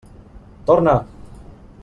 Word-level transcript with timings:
Torna! 0.65 0.95